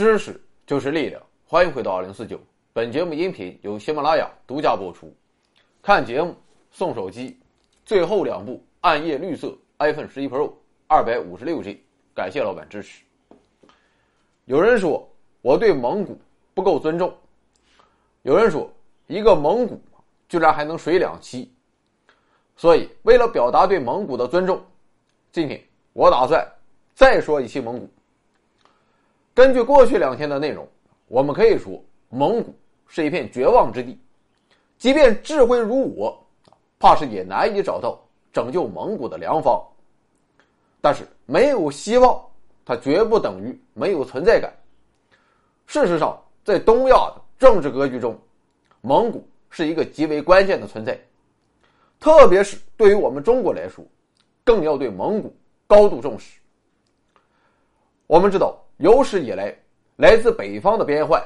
[0.00, 2.40] 知识就是力量，欢迎回到二零四九。
[2.72, 5.14] 本节目音频由喜马拉雅独家播出。
[5.82, 6.34] 看节目
[6.70, 7.38] 送手机，
[7.84, 10.54] 最后两部暗夜绿色 iPhone 十一 Pro
[10.86, 13.02] 二百五十六 G，感谢老板支持。
[14.46, 15.06] 有人说
[15.42, 16.18] 我对蒙古
[16.54, 17.14] 不够尊重，
[18.22, 18.72] 有人说
[19.06, 19.78] 一个蒙古
[20.30, 21.46] 居然还能水两栖，
[22.56, 24.64] 所以为了表达对蒙古的尊重，
[25.30, 26.42] 今天我打算
[26.94, 27.86] 再说一期蒙古。
[29.40, 30.68] 根据过去两天的内容，
[31.08, 32.54] 我们可以说蒙古
[32.86, 33.98] 是一片绝望之地，
[34.76, 36.22] 即便智慧如我，
[36.78, 37.98] 怕是也难以找到
[38.34, 39.58] 拯救蒙古的良方。
[40.82, 42.22] 但是没有希望，
[42.66, 44.52] 它绝不等于没有存在感。
[45.64, 48.14] 事实上，在东亚的政治格局中，
[48.82, 51.00] 蒙古是一个极为关键的存在，
[51.98, 53.82] 特别是对于我们中国来说，
[54.44, 55.34] 更要对蒙古
[55.66, 56.38] 高度重视。
[58.06, 58.54] 我们知道。
[58.80, 59.54] 有史以来，
[59.96, 61.22] 来自北方的边患，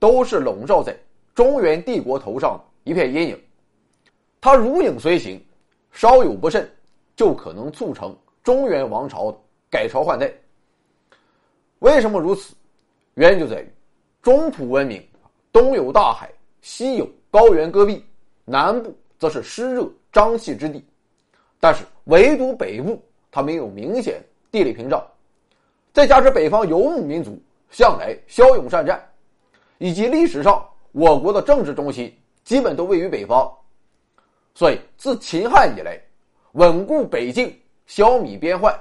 [0.00, 0.96] 都是笼罩在
[1.32, 3.40] 中原帝国头上的一片阴影。
[4.40, 5.40] 它如影随形，
[5.92, 6.68] 稍有不慎，
[7.14, 9.32] 就可能促成中原王朝
[9.70, 10.28] 改朝换代。
[11.78, 12.52] 为什么如此？
[13.14, 13.70] 原因就在于，
[14.20, 15.00] 中土文明
[15.52, 16.28] 东有大海，
[16.62, 18.04] 西有高原戈壁，
[18.44, 20.84] 南部则是湿热瘴气之地，
[21.60, 25.00] 但是唯独北部，它没有明显地理屏障。
[25.98, 27.36] 再加之北方游牧民族
[27.70, 29.04] 向来骁勇善战，
[29.78, 33.52] 以及历史上我国的政治中心基本都位于北方，
[34.54, 36.00] 所以自秦汉以来，
[36.52, 37.52] 稳固北境、
[37.86, 38.72] 消弭边患，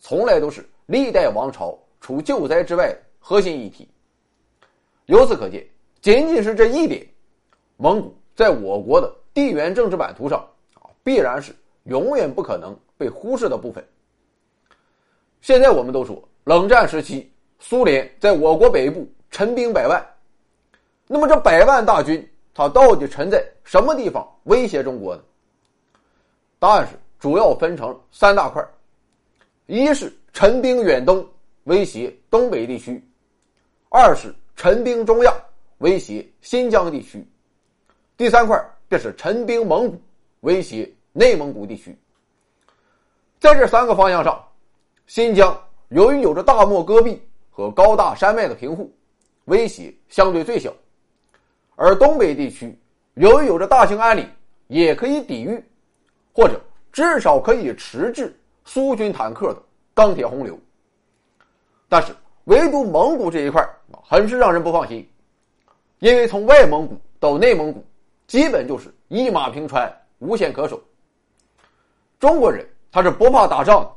[0.00, 3.86] 从来都是历代王朝除救灾之外核心议题。
[5.04, 5.62] 由此可见，
[6.00, 7.06] 仅仅是这一点，
[7.76, 10.38] 蒙古在我国的地缘政治版图上
[10.76, 13.86] 啊，必然是永远不可能被忽视的部分。
[15.42, 16.26] 现在我们都说。
[16.46, 20.00] 冷战时期，苏联在我国北部陈兵百万。
[21.08, 22.24] 那么，这百万大军，
[22.54, 25.22] 它到底陈在什么地方威胁中国呢？
[26.60, 28.64] 答案是主要分成三大块：
[29.66, 31.28] 一是陈兵远东，
[31.64, 32.94] 威胁东北地区；
[33.88, 35.34] 二是陈兵中亚，
[35.78, 37.18] 威胁新疆地区；
[38.16, 38.56] 第三块
[38.88, 40.00] 便是陈兵蒙古，
[40.42, 41.98] 威胁内蒙古地区。
[43.40, 44.40] 在这三个方向上，
[45.08, 45.60] 新疆。
[45.88, 47.20] 由于有着大漠戈壁
[47.50, 48.92] 和高大山脉的平护，
[49.44, 50.70] 威胁相对最小；
[51.76, 52.76] 而东北地区
[53.14, 54.28] 由于有着大兴安岭，
[54.66, 55.62] 也可以抵御，
[56.32, 56.60] 或者
[56.90, 59.62] 至少可以迟滞苏军坦克的
[59.94, 60.58] 钢铁洪流。
[61.88, 62.12] 但是，
[62.44, 63.64] 唯独蒙古这一块
[64.02, 65.08] 很是让人不放心，
[66.00, 67.84] 因为从外蒙古到内蒙古，
[68.26, 70.82] 基本就是一马平川，无险可守。
[72.18, 73.92] 中国人他是不怕打仗的，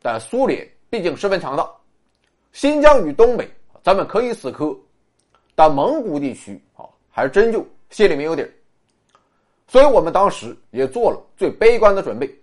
[0.00, 0.66] 但苏联。
[0.90, 1.70] 毕竟十分强大，
[2.52, 3.50] 新疆与东北
[3.82, 4.74] 咱们可以死磕，
[5.54, 8.50] 但蒙古地区啊，还真就心里没有底儿。
[9.66, 12.34] 所以我们当时也做了最悲观的准备，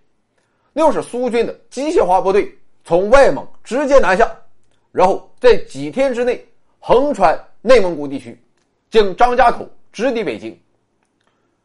[0.72, 4.30] 那就是苏军的机械化部队从外蒙直接南下，
[4.92, 6.46] 然后在几天之内
[6.78, 8.40] 横穿内蒙古地区，
[8.90, 10.56] 经张家口直抵北京。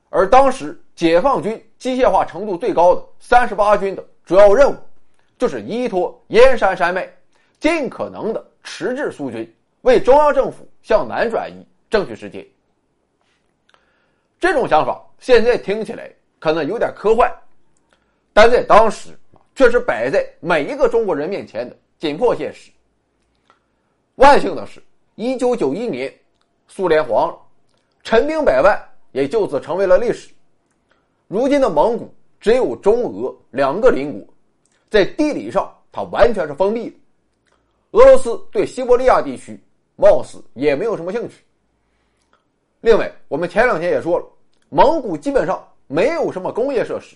[0.10, 4.76] 而当时解放军机械化程度最高的三十八军的主要任务。
[5.42, 7.12] 就是依托燕山山脉，
[7.60, 12.46] 尽可能的迟滞苏军，为中央政府向南转移争取时间。
[14.40, 17.28] 这种想法现在听起来可能有点科幻，
[18.32, 19.18] 但在当时
[19.56, 22.70] 却是摆在每一个中国人面前的紧迫现实。
[24.18, 24.80] 万幸的是，
[25.16, 26.14] 一九九一年，
[26.68, 27.40] 苏联黄了，
[28.04, 28.80] 陈兵百万
[29.12, 30.30] 也就此成为了历史。
[31.28, 34.31] 如今的蒙古只有中俄两个邻国。
[34.92, 36.96] 在地理上，它完全是封闭的。
[37.92, 39.58] 俄罗斯对西伯利亚地区
[39.96, 41.36] 貌似也没有什么兴趣。
[42.82, 44.26] 另外，我们前两天也说了，
[44.68, 47.16] 蒙古基本上没有什么工业设施，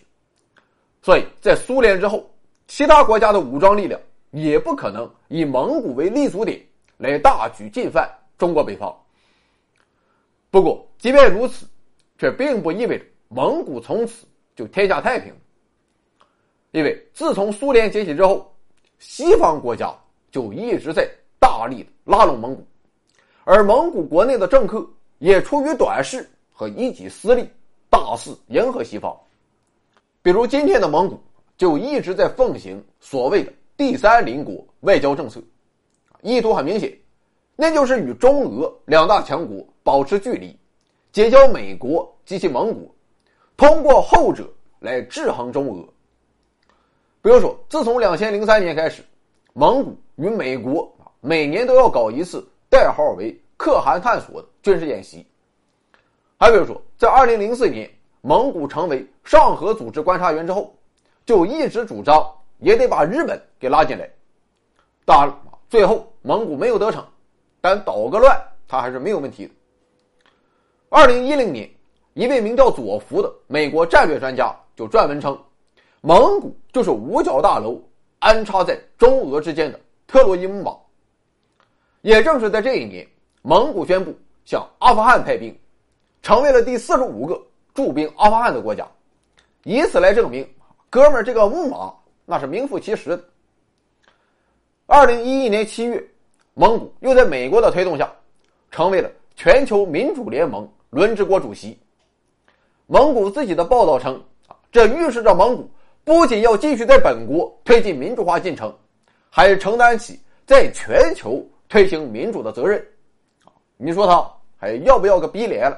[1.02, 2.26] 所以在苏联之后，
[2.66, 4.00] 其他国家的武装力量
[4.32, 6.58] 也不可能以蒙古为立足点
[6.96, 8.98] 来大举进犯中国北方。
[10.50, 11.68] 不过，即便如此，
[12.18, 14.26] 却并不意味着蒙古从此
[14.56, 15.34] 就天下太平。
[16.76, 18.54] 因为自从苏联解体之后，
[19.00, 19.96] 西方国家
[20.30, 22.68] 就一直在大力的拉拢蒙古，
[23.46, 24.86] 而蒙古国内的政客
[25.20, 27.50] 也出于短视和一己私利，
[27.90, 29.18] 大肆迎合西方。
[30.22, 31.18] 比如今天的蒙古
[31.56, 35.42] 就一直在奉行所谓的“第三邻国”外交政策，
[36.24, 36.94] 意图很明显，
[37.56, 40.54] 那就是与中俄两大强国保持距离，
[41.14, 42.94] 结交美国及其盟国，
[43.56, 44.46] 通过后者
[44.82, 45.88] 来制衡中俄。
[47.26, 49.02] 比如说，自从两千零三年开始，
[49.54, 55.26] 蒙古与美国每年都要搞一次代号为“可汗探索”的军事演习。
[56.38, 57.90] 还比如说，在2004年，
[58.22, 60.72] 蒙古成为上合组织观察员之后，
[61.26, 62.24] 就一直主张
[62.60, 64.08] 也得把日本给拉进来。
[65.04, 65.36] 当然，
[65.68, 67.04] 最后蒙古没有得逞，
[67.60, 69.54] 但捣个乱他还是没有问题的。
[70.92, 71.68] 2010年，
[72.14, 75.36] 一位名叫佐福的美国战略专家就撰文称，
[76.06, 77.82] 蒙古就是五角大楼
[78.20, 80.72] 安插在中俄之间的特洛伊木马。
[82.04, 83.08] 也正是在这一年，
[83.42, 84.16] 蒙古宣布
[84.46, 85.58] 向阿富汗派兵。
[86.22, 87.42] 成为了第四十五个
[87.74, 88.88] 驻兵阿富汗的国家，
[89.64, 90.48] 以此来证明，
[90.92, 91.92] 哥们儿这个木马
[92.24, 93.24] 那是名副其实的。
[94.86, 96.08] 二零一一年七月，
[96.54, 98.14] 蒙古又在美国的推动下，
[98.70, 101.76] 成为了全球民主联盟轮值国主席。
[102.86, 105.68] 蒙古自己的报道称，啊，这预示着蒙古
[106.06, 108.72] 不仅要继续在本国推进民主化进程，
[109.32, 112.82] 还承担起在全球推行民主的责任。
[113.76, 115.78] 你说他还要不要个逼脸了？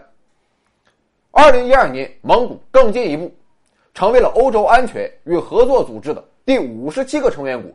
[1.32, 3.34] 二零一二年，蒙古更进一步，
[3.94, 7.72] 成为了欧洲安全与合作组织的第五十七个成员国。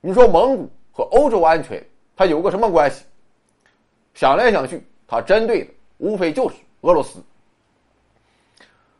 [0.00, 1.84] 你说蒙古和欧洲安全
[2.16, 3.04] 它有个什么关系？
[4.14, 7.22] 想来想去，它针对的无非就是俄罗斯。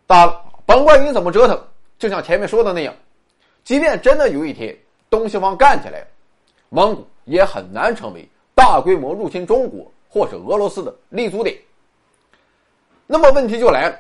[0.06, 1.58] 当然，甭管你怎么折腾，
[2.02, 2.92] 就像前面说的那样，
[3.62, 4.76] 即便真的有一天
[5.08, 6.06] 东西方干起来了，
[6.68, 11.56] 蒙古也很难成为大规模入侵中国或是俄罗斯的立足点。
[13.06, 13.96] 那么问题就来了，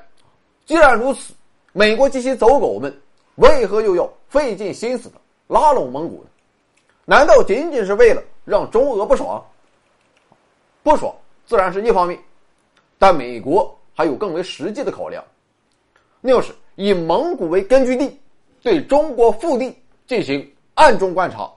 [0.66, 1.32] 既然如此，
[1.72, 2.92] 美国及其走狗们
[3.36, 5.14] 为何又要费尽心思的
[5.46, 6.30] 拉拢蒙古呢？
[7.04, 9.40] 难道仅仅是为了让中俄不爽？
[10.82, 11.14] 不爽
[11.46, 12.18] 自然是一方面，
[12.98, 15.24] 但美国还有更为实际的考量，
[16.20, 18.18] 那就是以蒙古为根据地，
[18.62, 19.76] 对中国腹地
[20.06, 21.50] 进行暗中观察，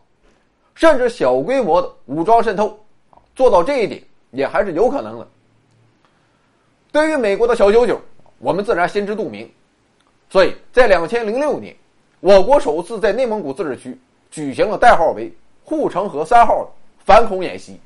[0.73, 2.77] 甚至小规模的武装渗透，
[3.35, 4.01] 做到这一点
[4.31, 5.27] 也还是有可能的。
[6.91, 7.99] 对于美国的小九九，
[8.39, 9.49] 我们自然心知肚明，
[10.29, 11.75] 所以在两千零六年，
[12.19, 13.97] 我国首次在内蒙古自治区
[14.31, 15.31] 举行了代号为
[15.63, 16.71] “护城河三号”的
[17.05, 17.79] 反恐演习。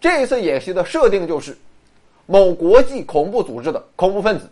[0.00, 1.56] 这一次演习的设定就是，
[2.26, 4.50] 某国际恐怖组织的恐怖分子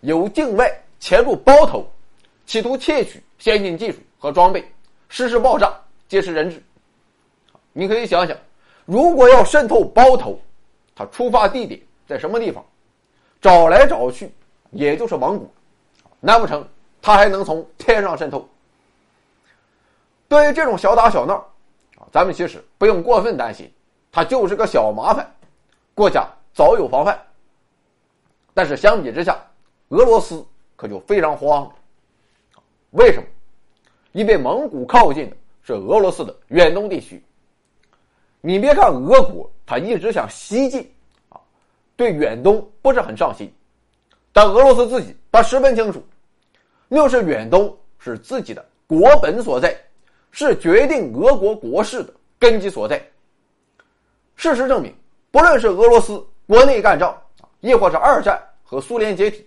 [0.00, 0.70] 由境外
[1.00, 1.90] 潜入包头，
[2.46, 4.70] 企图窃取先进技术和装备，
[5.08, 5.74] 实施爆炸，
[6.08, 6.62] 劫持人质。
[7.72, 8.36] 你可以想想，
[8.84, 10.38] 如果要渗透包头，
[10.94, 12.64] 他出发地点在什么地方？
[13.40, 14.30] 找来找去，
[14.70, 15.50] 也就是蒙古，
[16.20, 16.68] 难不成
[17.00, 18.46] 他还能从天上渗透？
[20.28, 21.36] 对于这种小打小闹，
[21.96, 23.72] 啊，咱们其实不用过分担心，
[24.12, 25.34] 他就是个小麻烦，
[25.94, 27.18] 国家早有防范。
[28.52, 29.42] 但是相比之下，
[29.88, 30.44] 俄罗斯
[30.80, 31.74] 可就非常慌了。
[32.92, 33.24] 为什么？
[34.12, 37.22] 因为蒙古靠近的是俄罗斯的远东地区。
[38.40, 40.80] 你别看俄国，他一直想西进。
[41.28, 41.38] 啊
[41.96, 43.52] 对远东不是很上心，
[44.32, 46.02] 但俄罗斯自己他十分清楚，
[46.88, 49.76] 要是远东是自己的国本所在，
[50.30, 52.98] 是决定俄国国势的根基所在。
[54.34, 54.96] 事实证明，
[55.30, 57.14] 不论是俄罗斯国内干仗
[57.60, 59.46] 亦或是二战和苏联解体，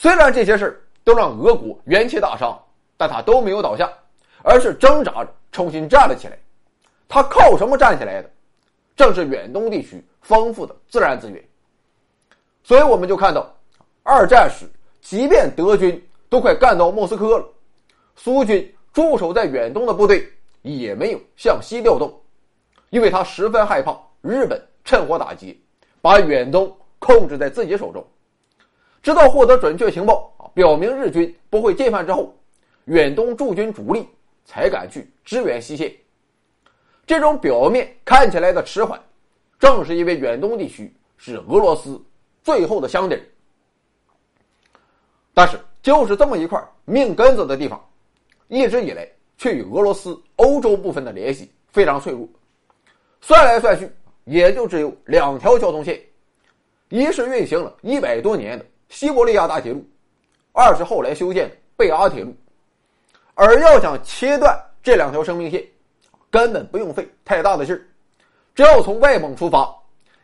[0.00, 2.58] 虽然这些事都让俄国元气大伤，
[2.96, 3.86] 但他都没有倒下，
[4.42, 6.38] 而是挣扎着重新站了起来。
[7.06, 8.30] 他靠什么站起来的？
[8.96, 11.44] 正是远东地区丰富的自然资源。
[12.64, 13.54] 所以我们就看到，
[14.02, 14.64] 二战时，
[15.02, 17.44] 即便德军都快干到莫斯科了，
[18.16, 20.26] 苏军驻守在远东的部队
[20.62, 22.18] 也没有向西调动，
[22.88, 25.54] 因为他十分害怕日本趁火打劫，
[26.00, 28.02] 把远东控制在自己手中。
[29.02, 32.34] 直到获得准确情报啊，表明日军不会进犯之后，
[32.84, 34.06] 远东驻军主力
[34.44, 35.92] 才敢去支援西线。
[37.06, 39.00] 这种表面看起来的迟缓，
[39.58, 42.00] 正是因为远东地区是俄罗斯。
[42.42, 43.20] 最后的香点
[45.34, 47.78] 但是就是这么一块命根子的地方，
[48.48, 52.26] 一直以来却与俄罗斯欧洲部分的联系非常脆弱。
[53.20, 53.90] 算来算去，
[54.24, 56.00] 也就只有两条交通线：
[56.88, 59.82] 一是运行了一百多年的西伯利亚大铁路，
[60.52, 62.34] 二是后来修建的贝阿铁路。
[63.34, 65.64] 而要想切断这两条生命线，
[66.28, 67.80] 根本不用费太大的劲儿，
[68.54, 69.74] 只要从外蒙出发，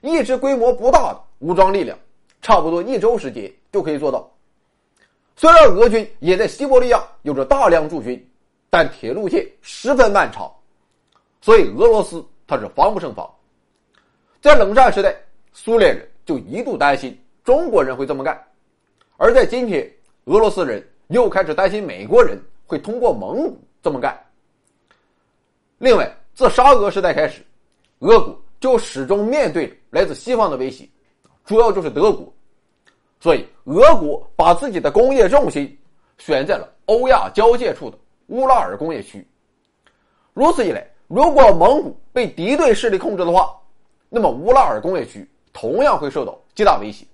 [0.02, 1.96] 一支规模不大的武装力量。
[2.42, 4.30] 差不多一周时间就可以做到。
[5.36, 8.30] 虽然俄军也在西伯利亚有着大量驻军，
[8.68, 10.52] 但铁路线十分漫长，
[11.40, 13.28] 所以俄罗斯他是防不胜防。
[14.40, 15.16] 在冷战时代，
[15.52, 18.40] 苏联人就一度担心中国人会这么干，
[19.16, 19.90] 而在今天，
[20.24, 24.18] 俄罗斯人又开始担心美国人会通过蒙古这么干。
[25.78, 27.44] 另外，自沙俄时代开始，
[28.00, 28.78] 俄国就。
[28.78, 30.88] 始终面对来自西方的威胁，
[31.44, 32.32] 主要就是德国。
[33.20, 35.78] 所以，俄国把自己的工业重心
[36.18, 39.26] 选在了欧亚交界处的乌拉尔工业区。
[40.32, 43.54] 如此一来，如果蒙古被敌对势力控制的话，
[44.08, 47.06] 那么乌拉尔工业区同样会受到极大威胁。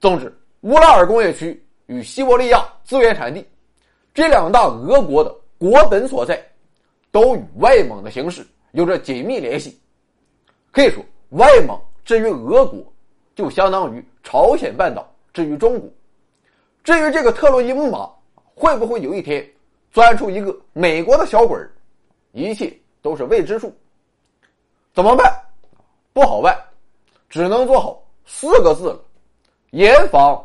[0.00, 3.44] 总之，乌拉尔工业区与西伯利亚资源产地
[4.14, 6.40] 这两大俄国的国本所在，
[7.10, 9.76] 都与外蒙的形势有着紧密联系。
[10.70, 12.80] 可以说，外蒙至于俄国，
[13.34, 15.90] 就相当于朝鲜半岛至于中国。
[16.84, 18.08] 至于这个特洛伊木马
[18.54, 19.44] 会不会有一天
[19.90, 21.72] 钻出一个美国的小鬼儿，
[22.30, 23.74] 一切都是未知数。
[24.94, 25.32] 怎么办？
[26.12, 26.56] 不好办，
[27.28, 29.00] 只能做好四个字了：
[29.70, 30.44] 严防